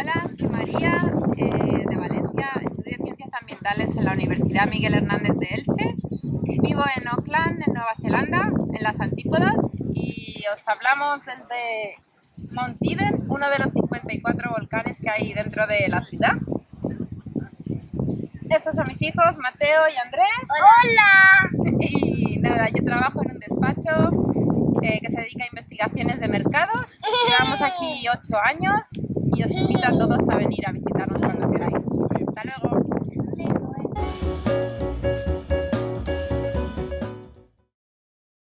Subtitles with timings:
[0.00, 0.94] Hola, soy María
[1.36, 5.94] eh, de Valencia, estudio Ciencias Ambientales en la Universidad Miguel Hernández de Elche.
[6.62, 9.60] Vivo en Auckland, en Nueva Zelanda, en las Antípodas,
[9.92, 11.96] y os hablamos desde
[12.54, 16.32] Mount Eden, uno de los 54 volcanes que hay dentro de la ciudad.
[18.48, 20.48] Estos son mis hijos, Mateo y Andrés.
[20.48, 21.78] ¡Hola!
[21.82, 26.98] Y nada, yo trabajo en un despacho eh, que se dedica a investigaciones de mercados.
[27.28, 28.92] Llevamos aquí ocho años
[29.36, 31.86] y os invito a todos a venir a visitarnos cuando queráis.
[32.26, 32.69] Hasta luego.